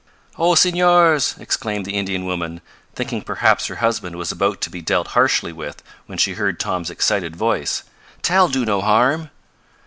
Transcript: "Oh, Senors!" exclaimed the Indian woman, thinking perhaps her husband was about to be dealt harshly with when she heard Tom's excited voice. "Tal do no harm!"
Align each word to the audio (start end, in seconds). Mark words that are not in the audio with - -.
"Oh, 0.35 0.55
Senors!" 0.55 1.35
exclaimed 1.37 1.85
the 1.85 1.93
Indian 1.93 2.25
woman, 2.25 2.61
thinking 2.95 3.21
perhaps 3.21 3.67
her 3.67 3.75
husband 3.75 4.15
was 4.15 4.31
about 4.31 4.59
to 4.61 4.71
be 4.71 4.81
dealt 4.81 5.09
harshly 5.09 5.53
with 5.53 5.83
when 6.07 6.17
she 6.17 6.33
heard 6.33 6.59
Tom's 6.59 6.89
excited 6.89 7.35
voice. 7.35 7.83
"Tal 8.23 8.47
do 8.47 8.65
no 8.65 8.81
harm!" 8.81 9.29